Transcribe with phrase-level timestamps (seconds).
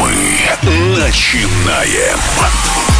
[0.00, 2.93] Мы начинаем.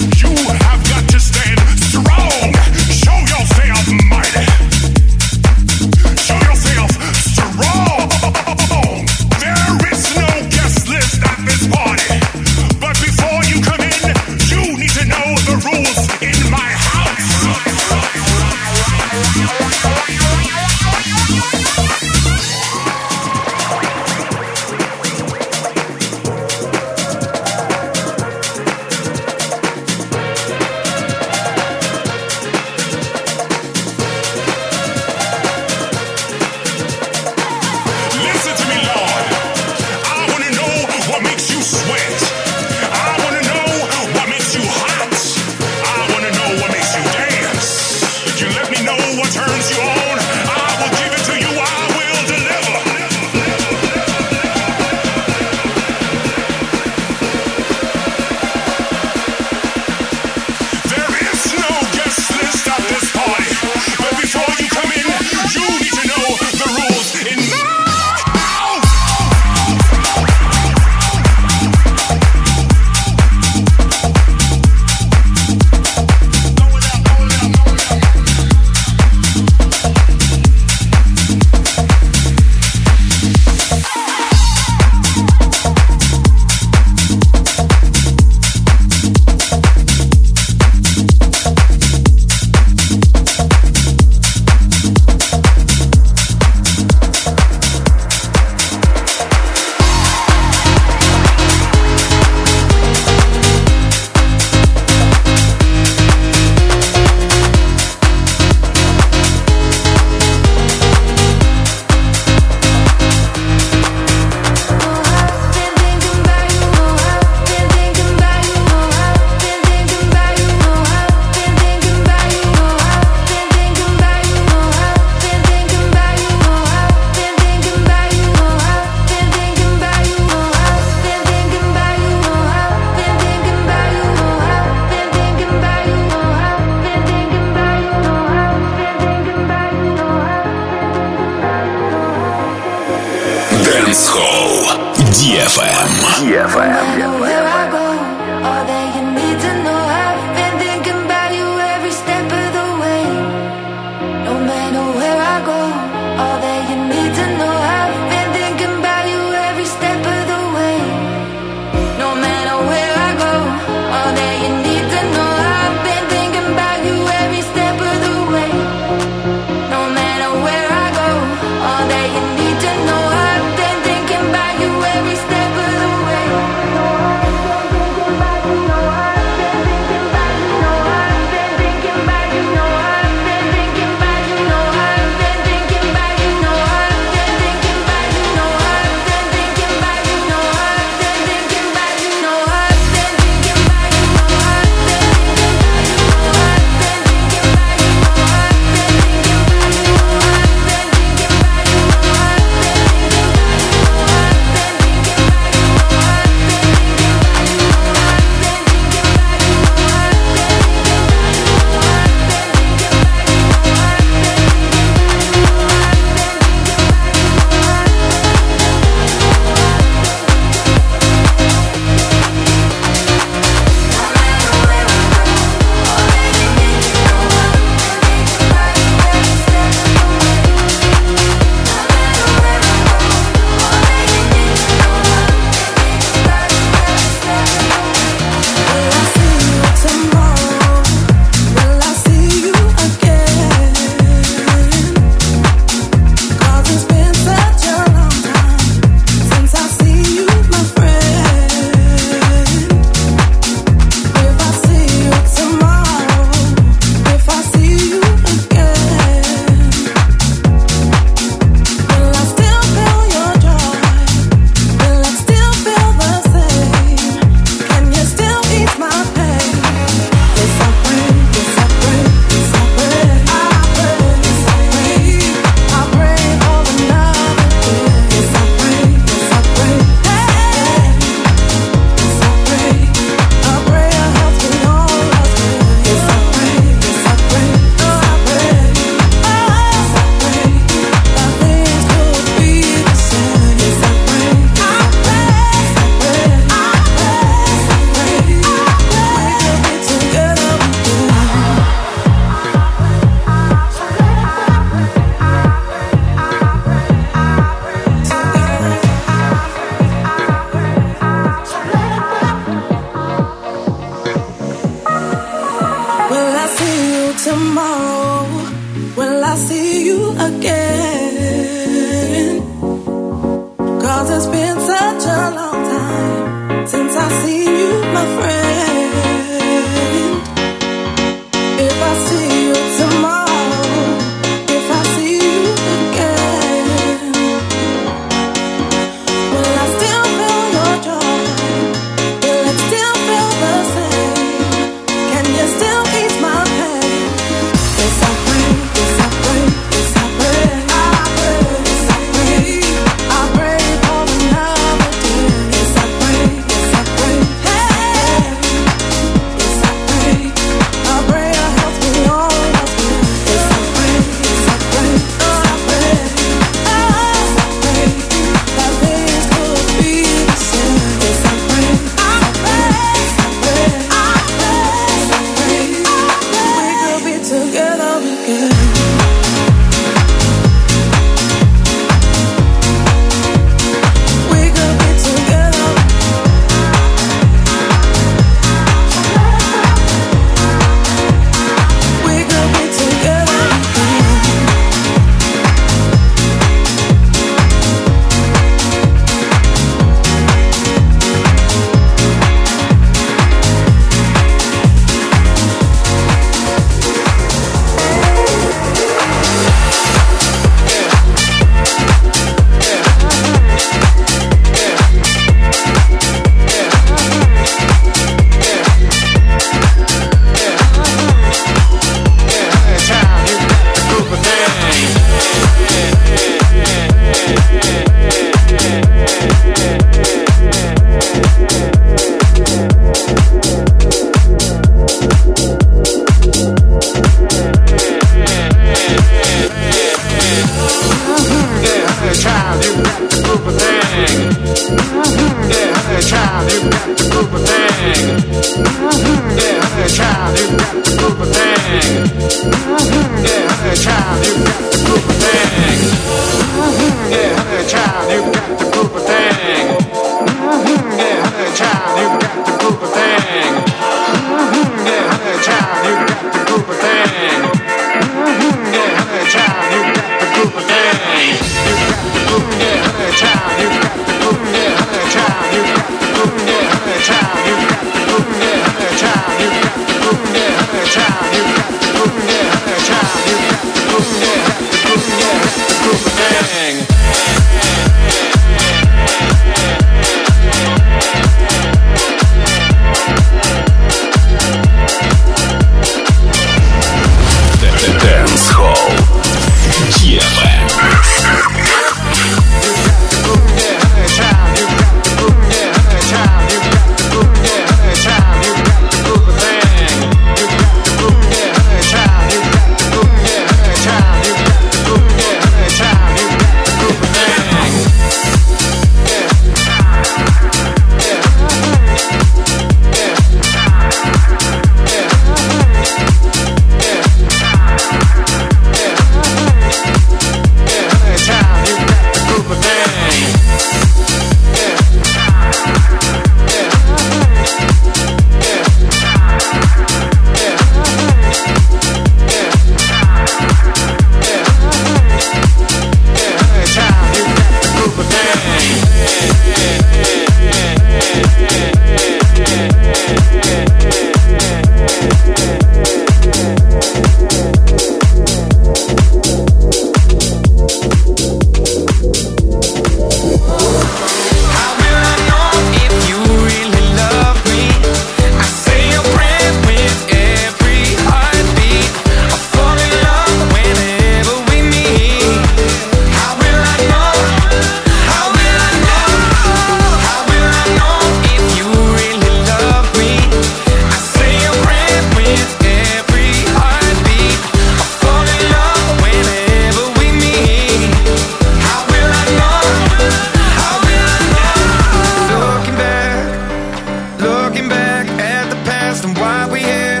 [597.50, 600.00] looking back at the past and why we here.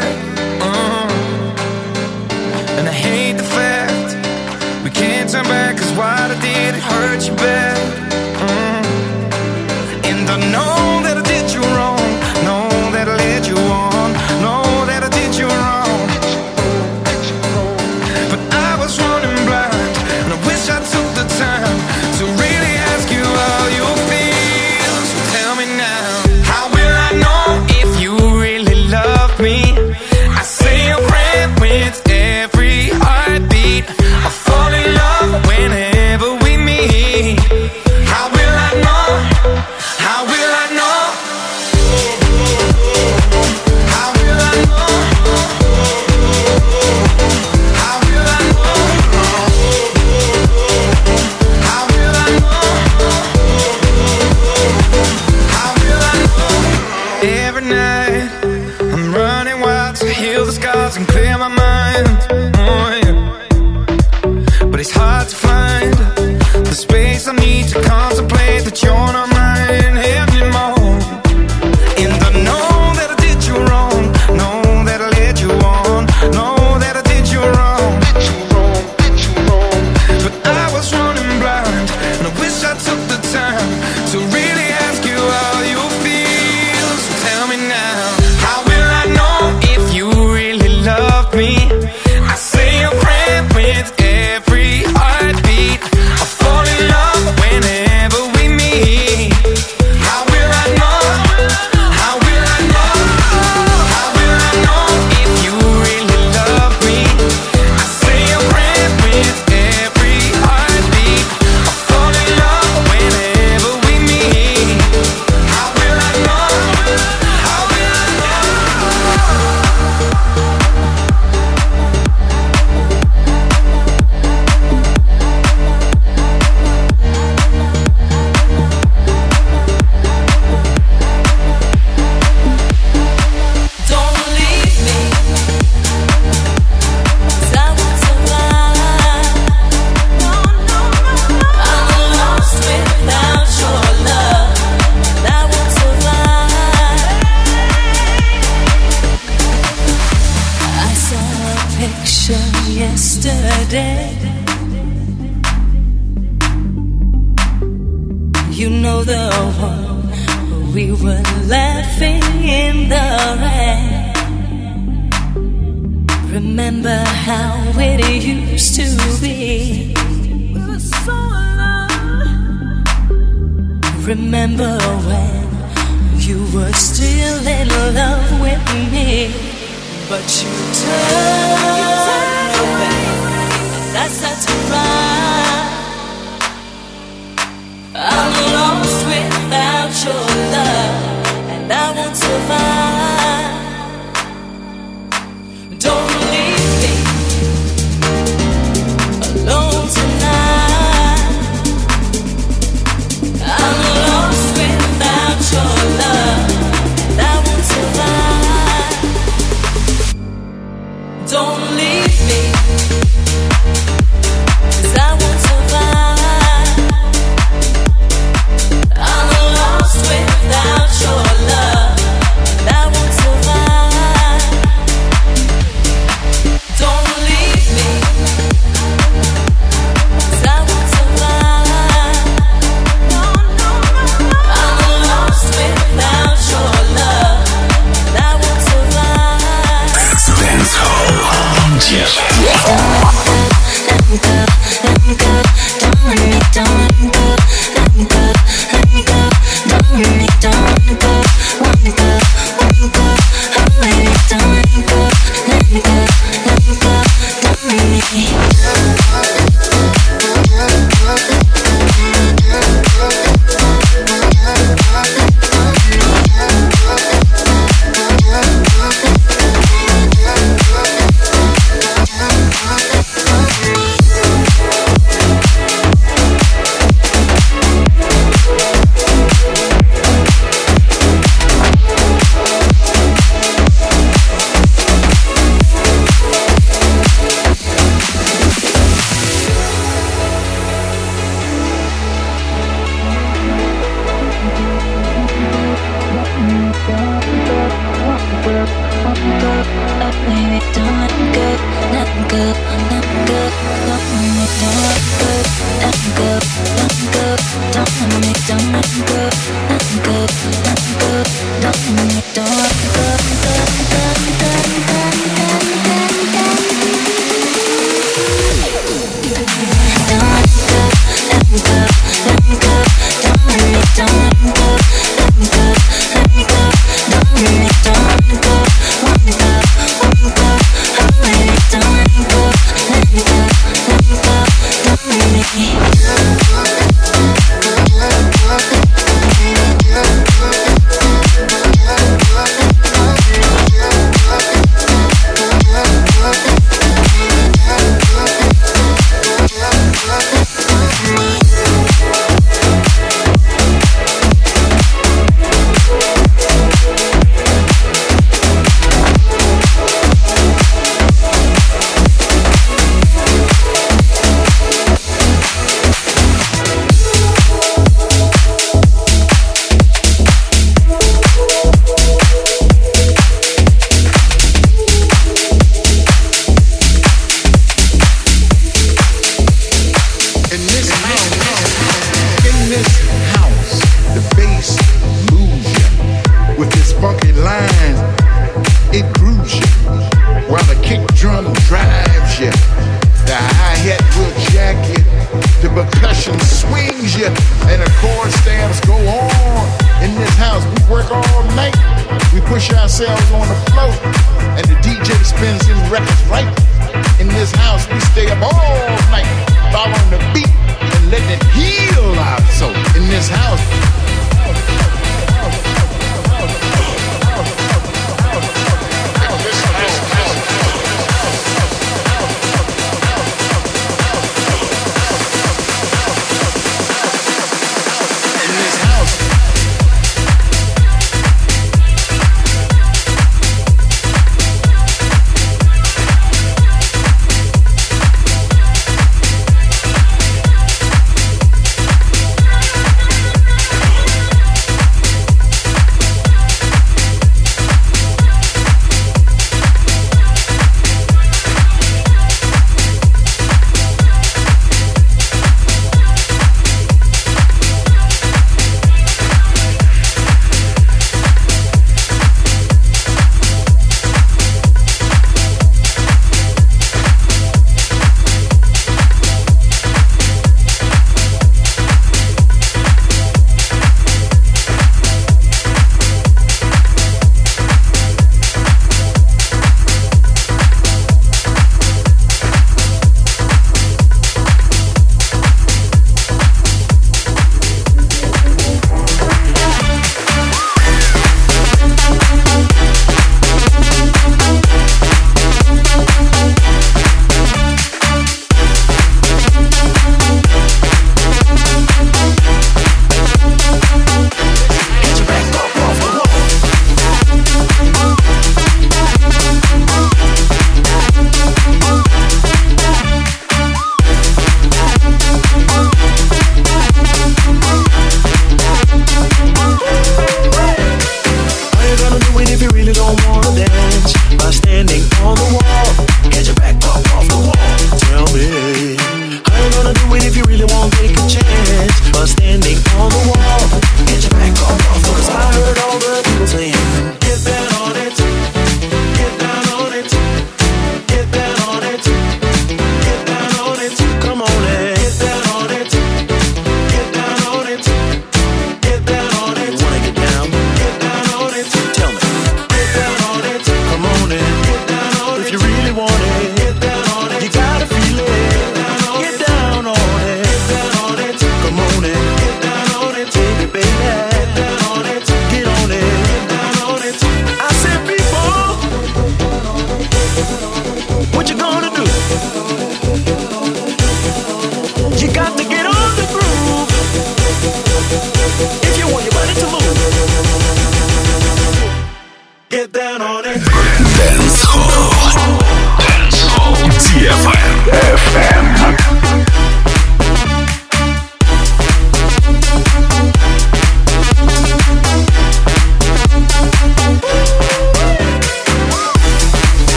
[0.62, 1.08] Uh-huh.
[2.78, 7.26] And I hate the fact we can't turn back, cause what I did, it hurt
[7.26, 8.09] you bad.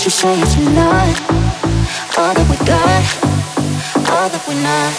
[0.00, 1.30] what you say it's not
[2.16, 3.04] all that we got,
[4.08, 4.94] all that we're not.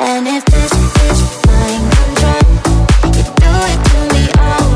[0.00, 0.72] And if this
[1.04, 1.84] is mind
[3.14, 4.69] you do it to me all.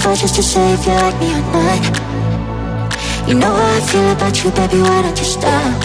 [0.00, 1.82] fight just to say if you like me or not
[3.28, 5.76] You know how I feel about you, baby, why don't you stop?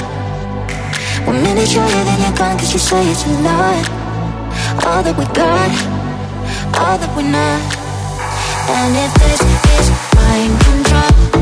[1.28, 3.86] One minute you're here, then you're gone, cause you say it's a lot
[4.88, 5.71] All that we got,
[6.80, 7.62] all that we're not.
[8.78, 9.41] And if this
[9.78, 11.35] is mind control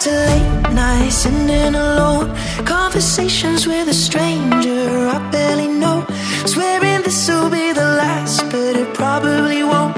[0.00, 2.34] to late nights sitting alone.
[2.64, 6.06] Conversations with a stranger I barely know.
[6.46, 9.94] Swearing this will be the last, but it probably won't.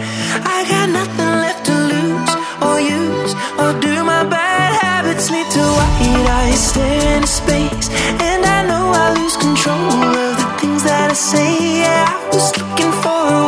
[0.57, 2.33] I got nothing left to lose
[2.67, 7.89] or use, or do my bad habits lead to white eyes staring into space?
[8.29, 9.87] And I know I lose control
[10.27, 11.79] of the things that I say.
[11.83, 13.42] Yeah, I was looking for.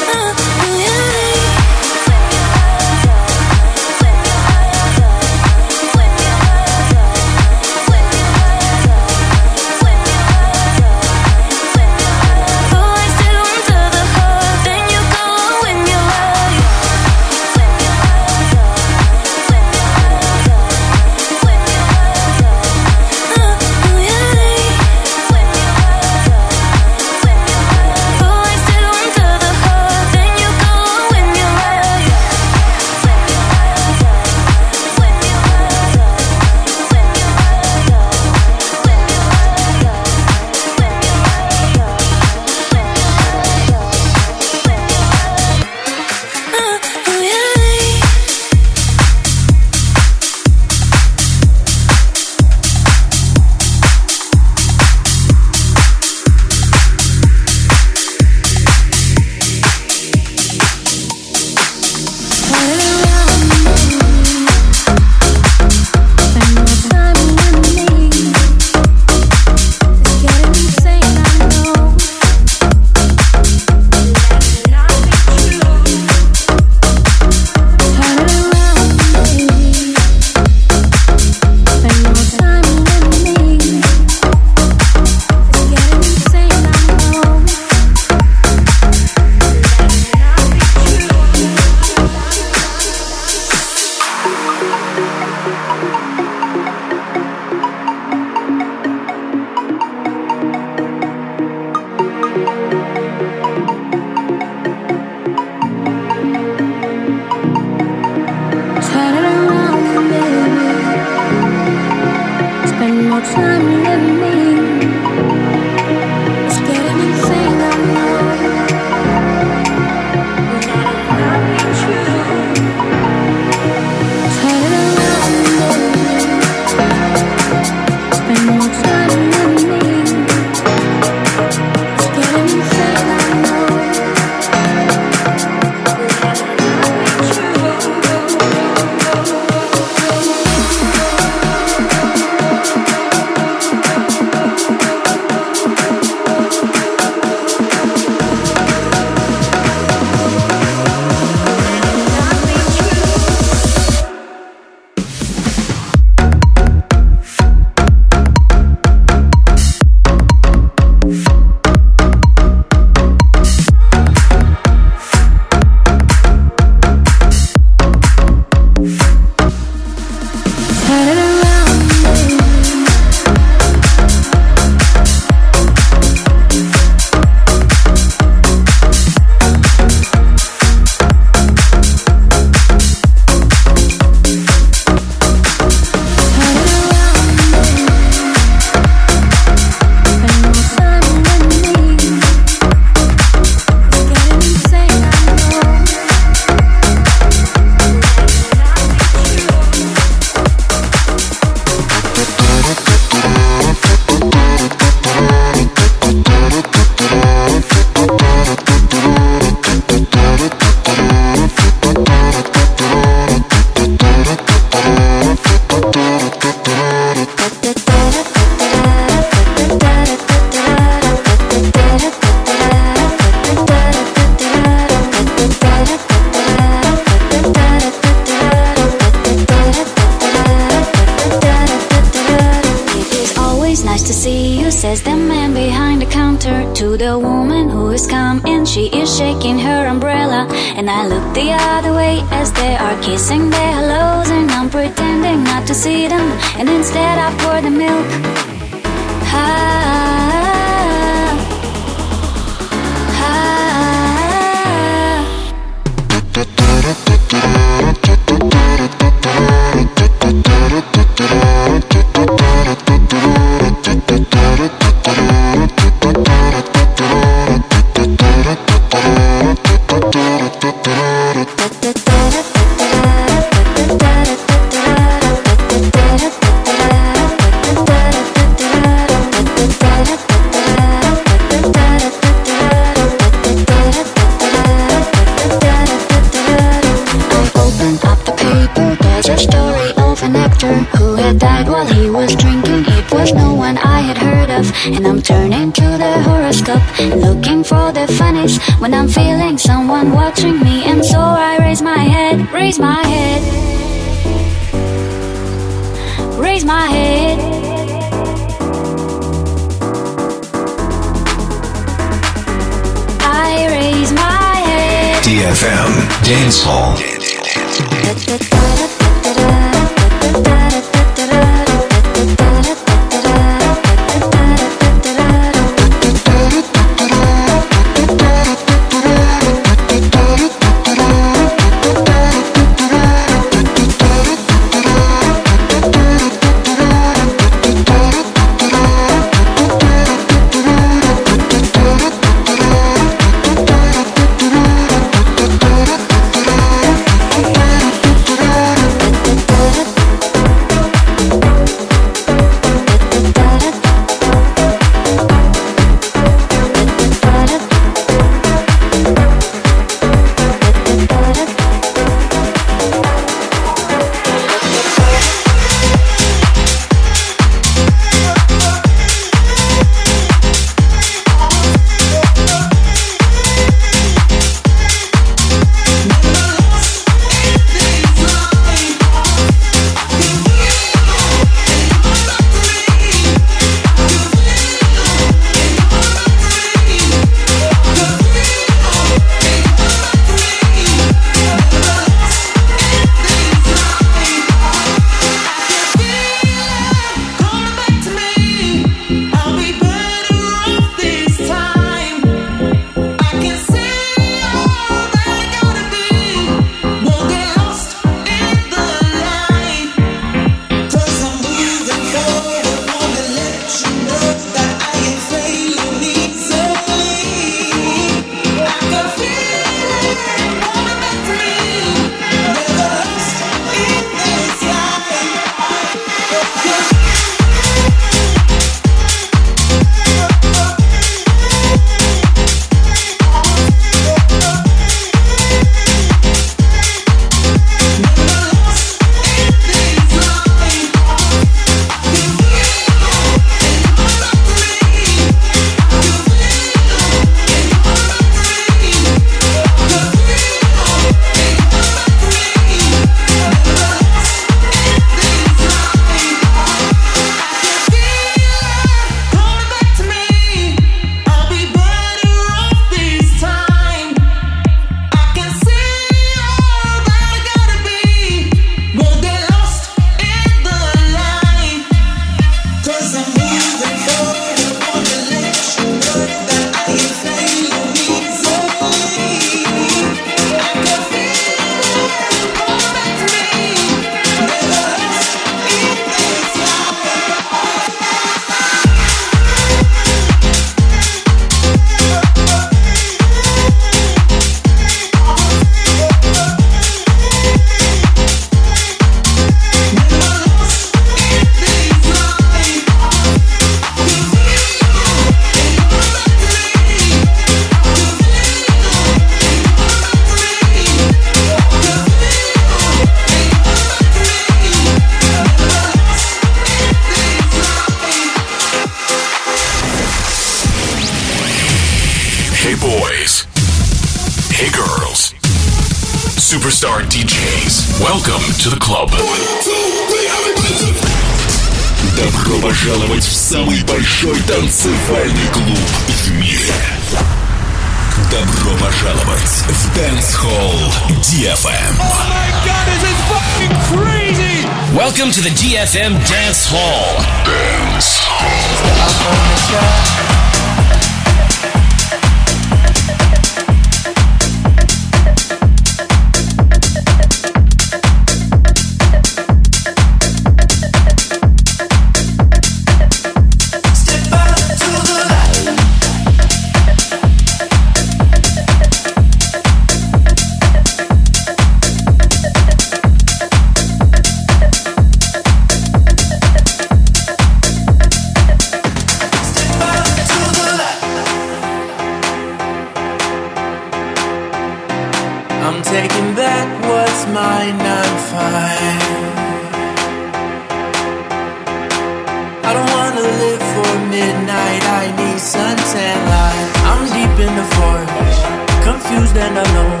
[594.10, 596.68] Midnight, I need suntan light.
[596.90, 598.40] I'm deep in the forest,
[598.82, 600.00] confused and alone.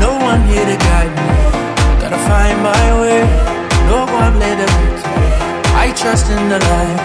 [0.00, 1.28] No one here to guide me.
[2.00, 3.22] Gotta find my way.
[3.90, 4.68] No one later.
[5.84, 7.00] I trust in the light.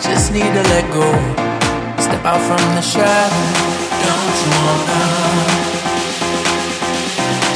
[0.00, 1.08] Just need to let go.
[1.98, 3.44] Step out from the shadow.
[4.04, 5.02] Don't you wanna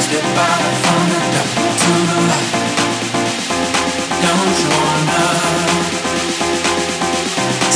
[0.05, 2.53] step out from the dark to the light?
[4.23, 5.42] Don't you wanna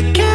[0.00, 0.29] feeling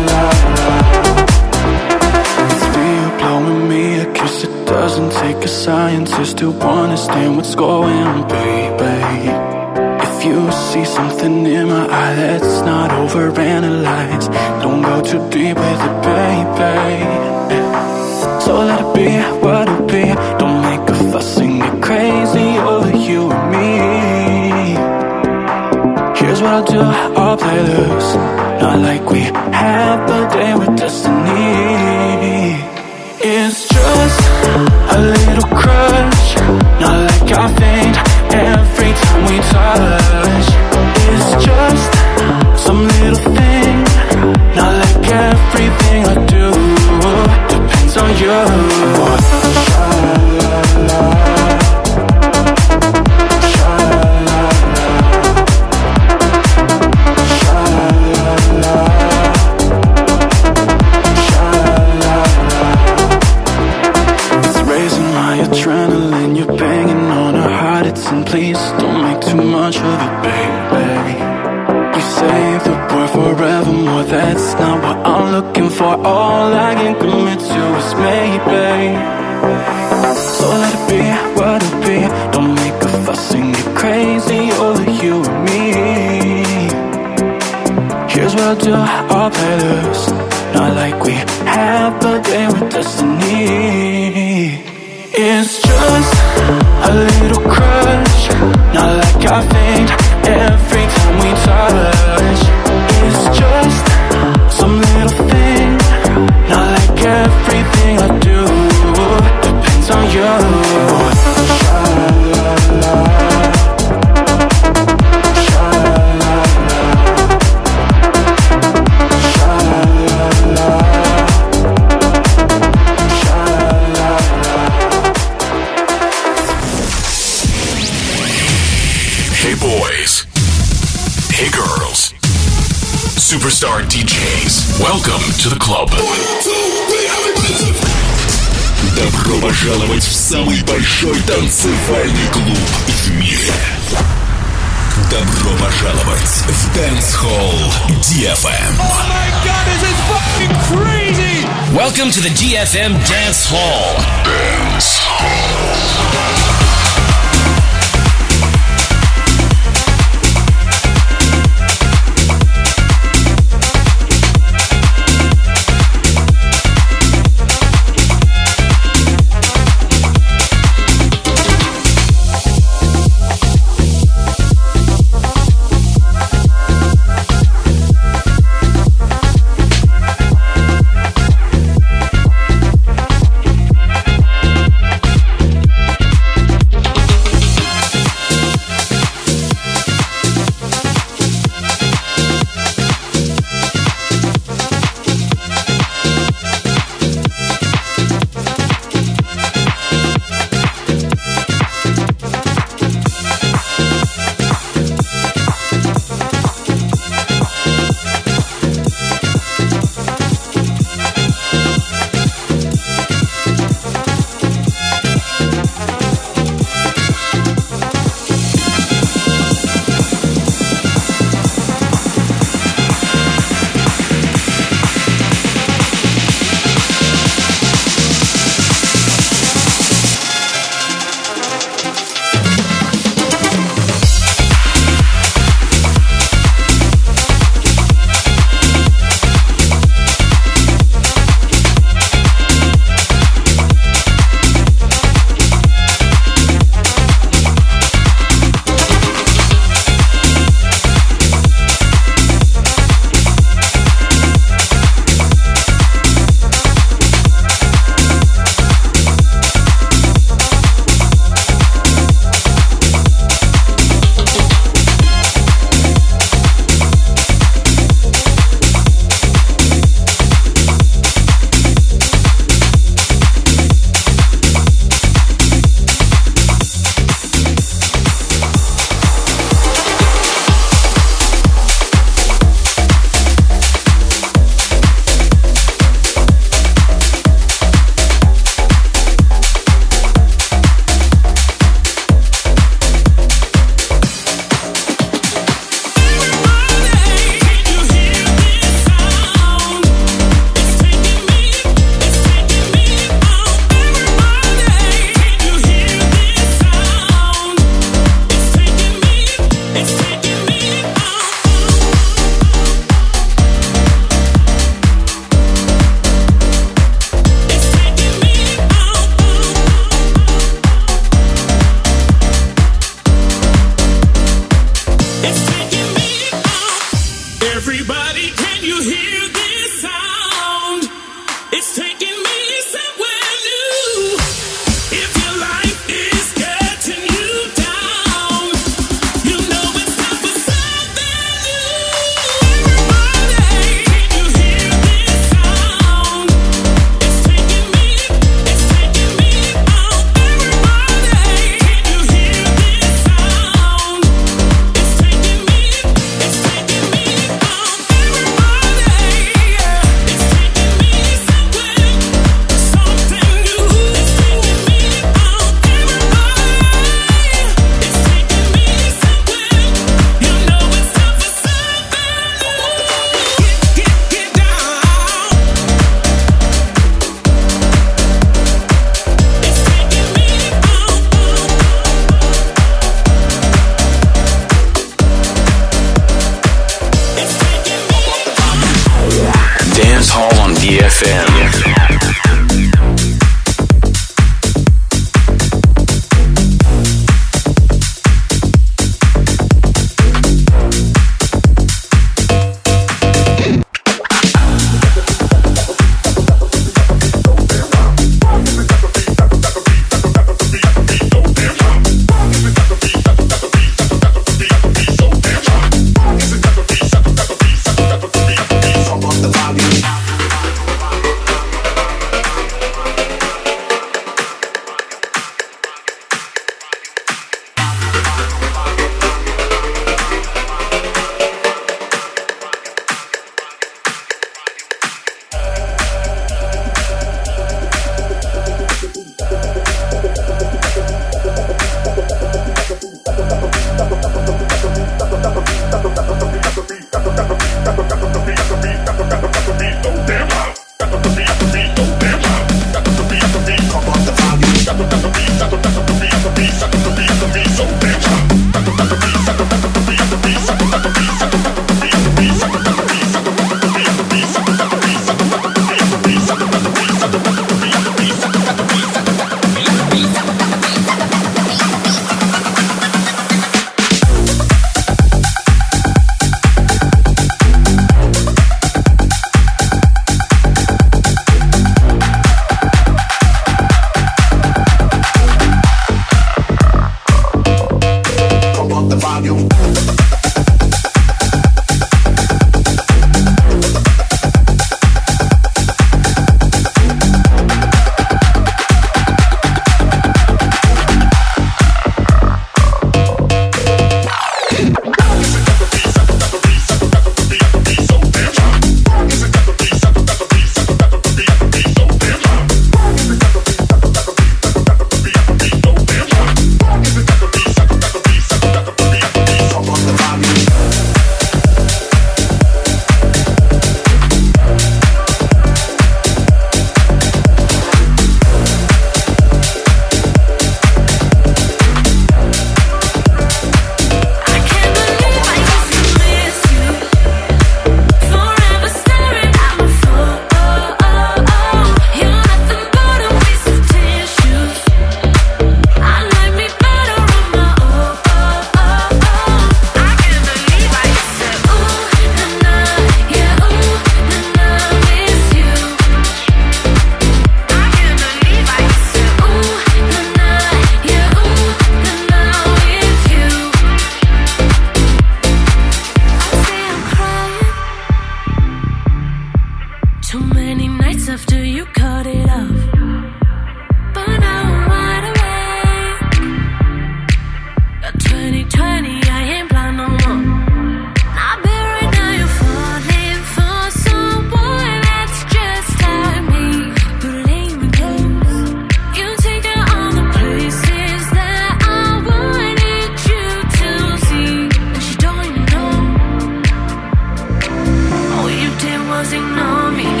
[599.41, 600.00] nome.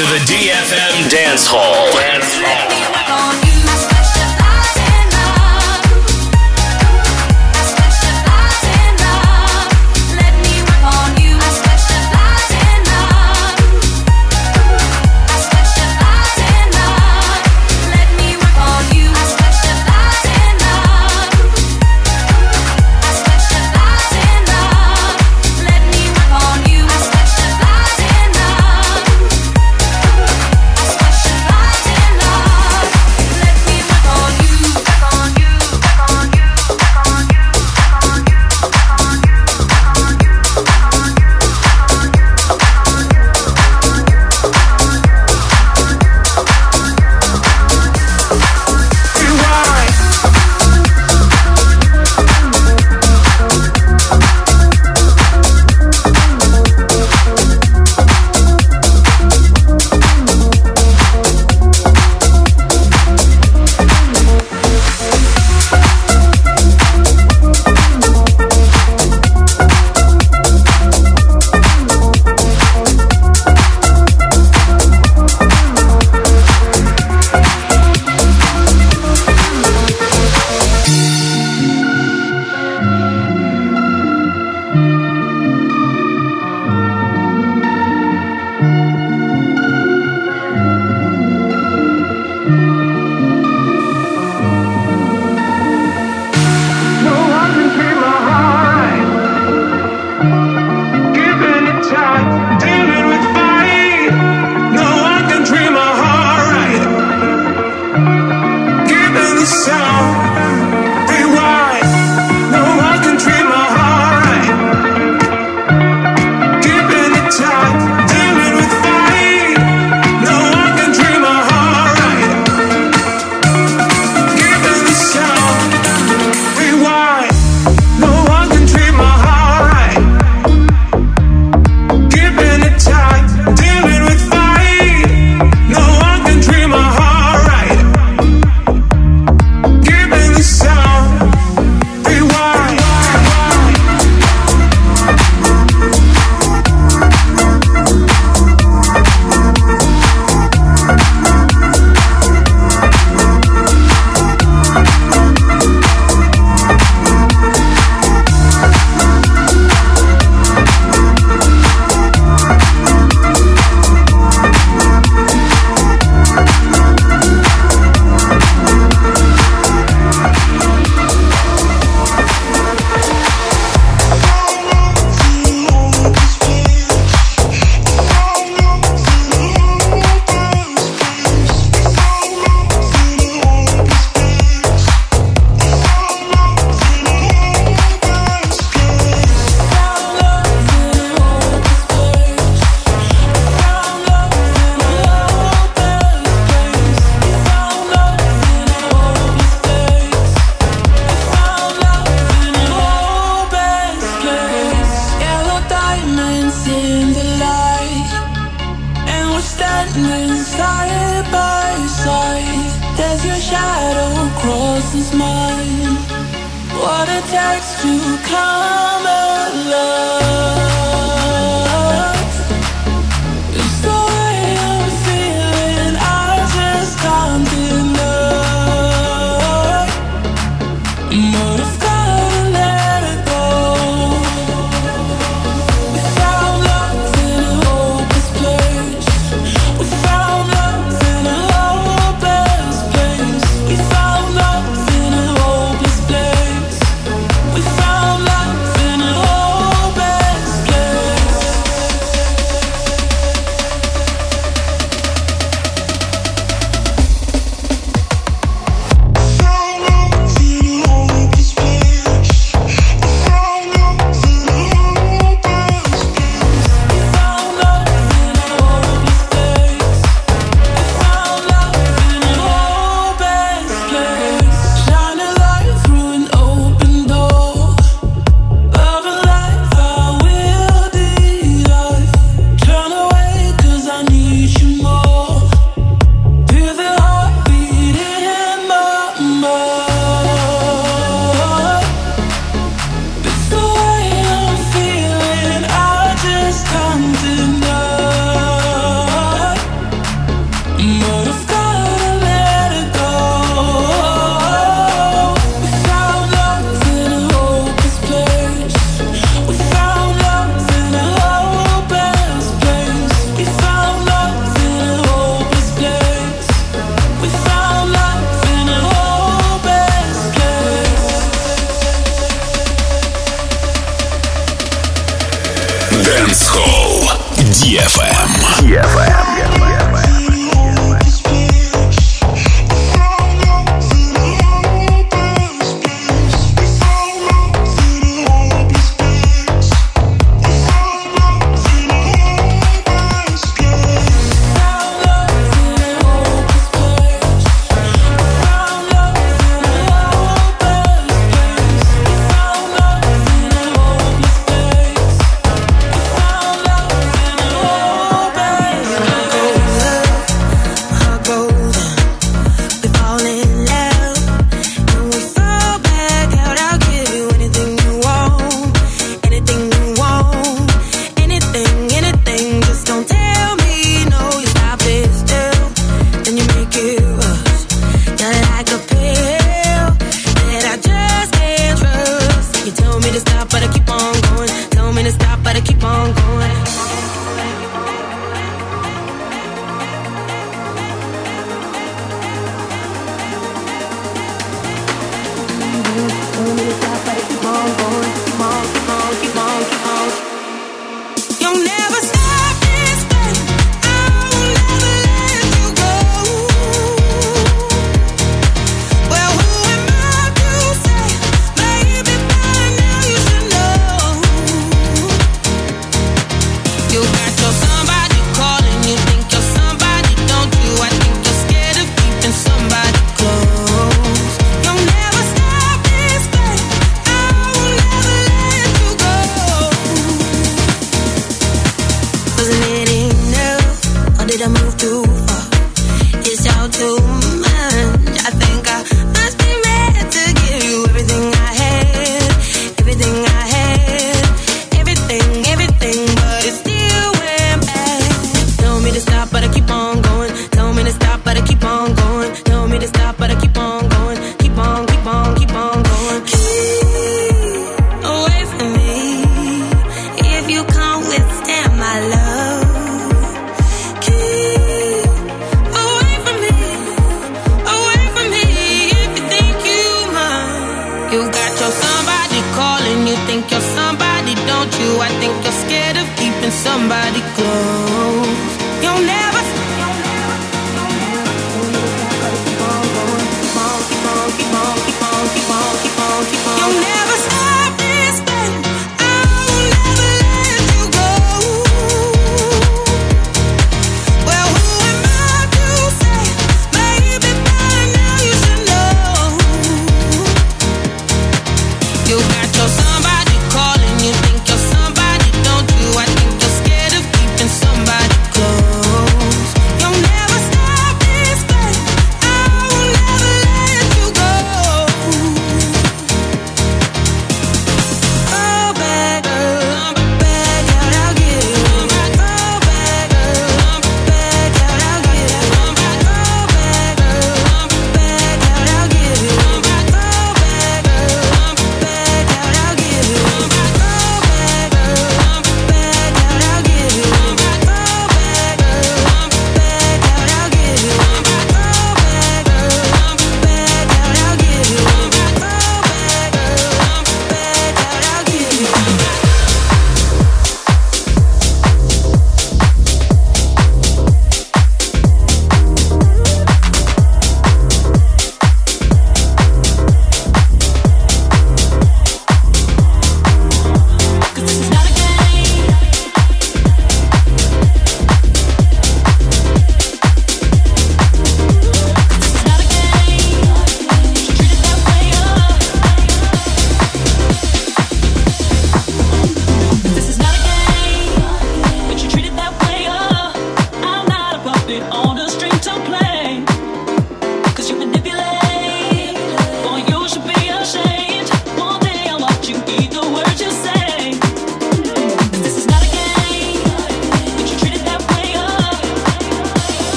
[0.00, 1.92] To the DFM Dance Hall.
[1.92, 2.99] Dance Hall.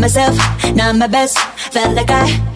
[0.00, 0.36] Myself,
[0.74, 1.38] not my best.
[1.72, 2.47] Felt like I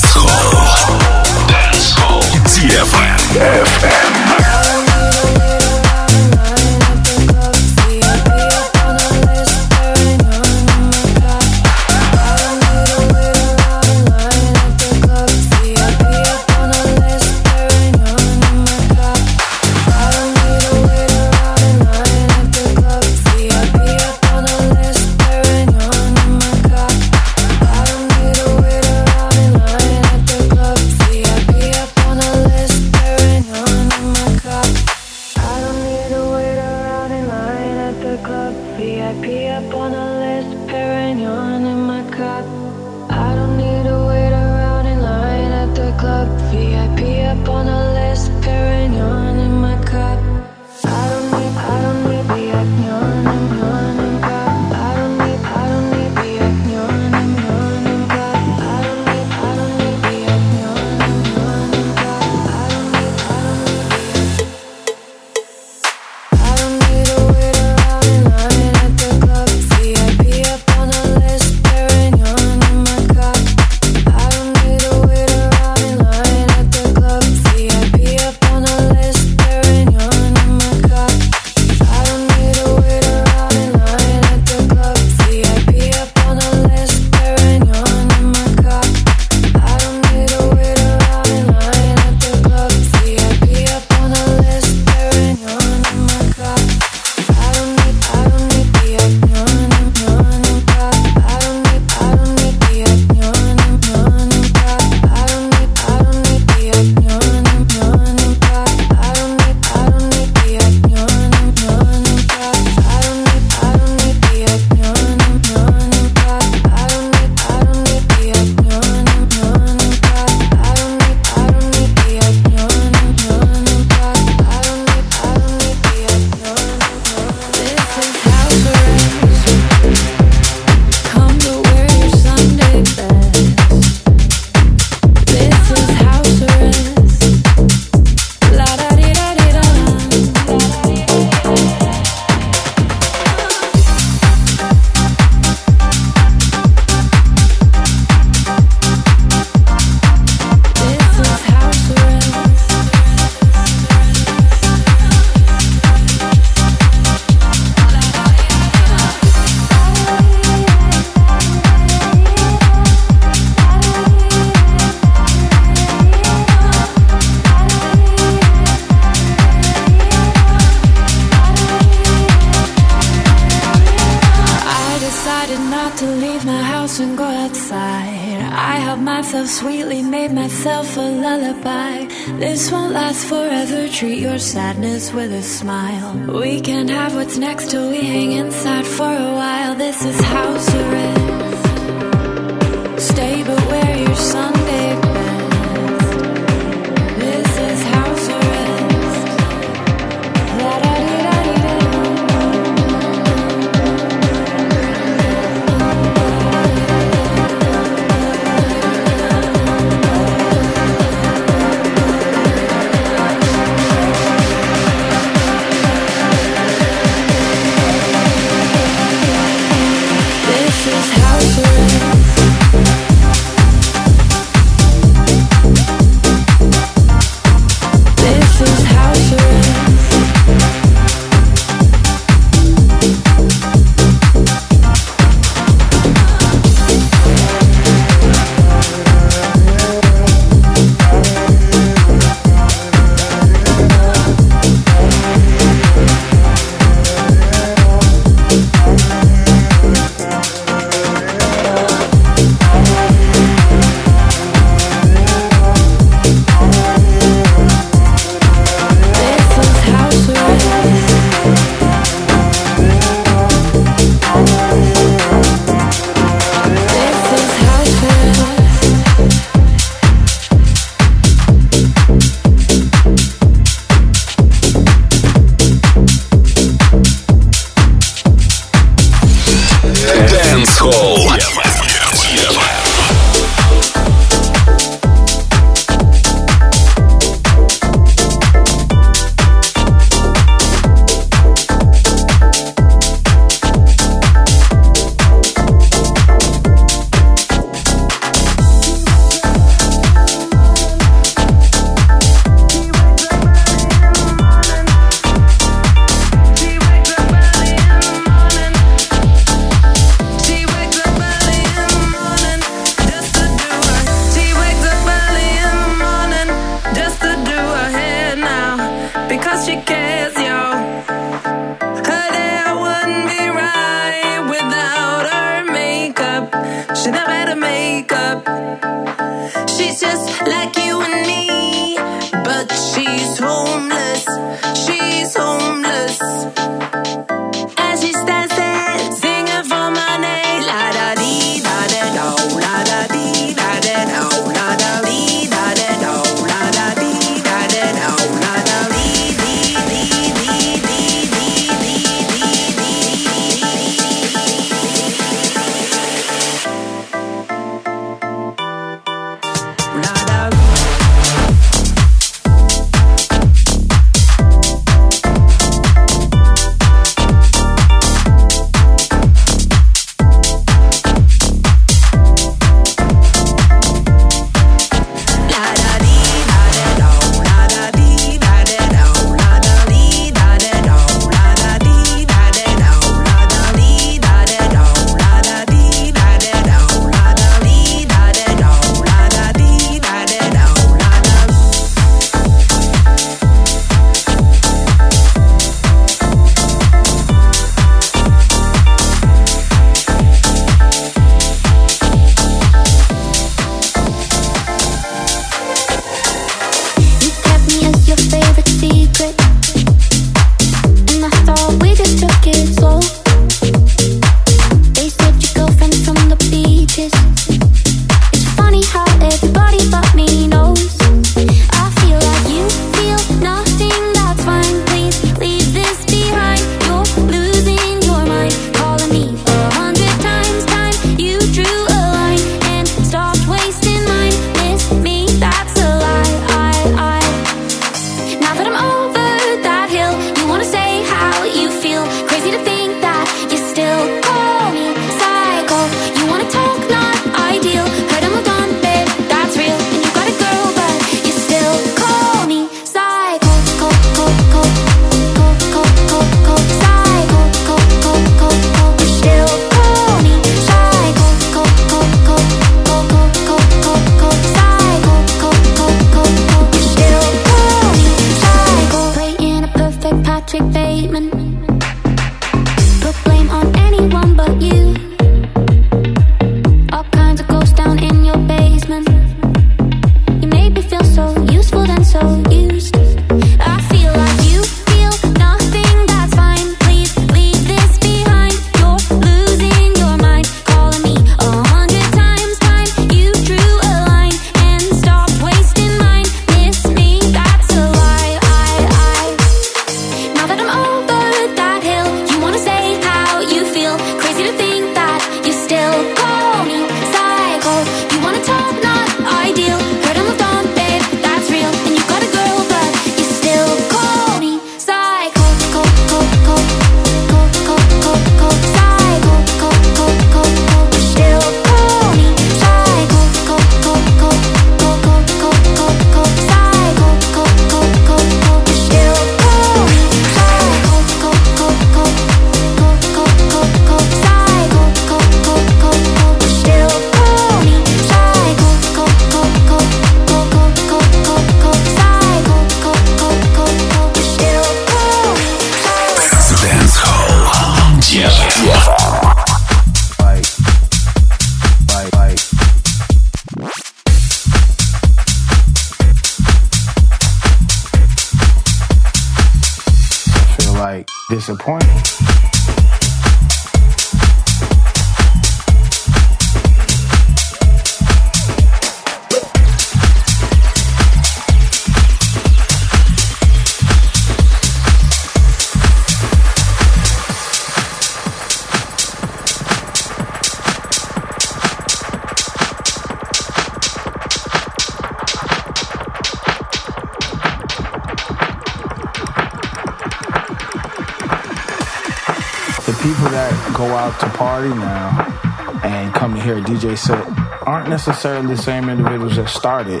[598.06, 600.00] necessarily the same individuals that started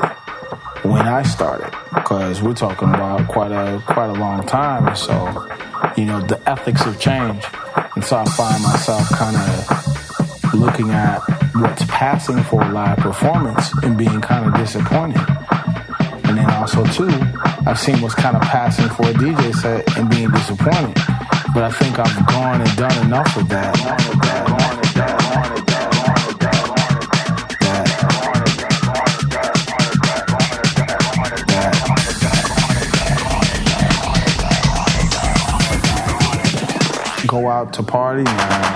[0.84, 4.94] when I started, because we're talking about quite a quite a long time.
[4.94, 5.16] So,
[5.96, 7.46] you know, the ethics have changed,
[7.96, 11.18] and so I find myself kind of looking at
[11.56, 15.22] what's passing for a live performance and being kind of disappointed.
[16.26, 17.10] And then also too,
[17.66, 20.94] I've seen what's kind of passing for a DJ set and being disappointed.
[21.52, 23.80] But I think I've gone and done enough of that.
[23.80, 24.55] Enough of that.
[37.64, 38.75] to party.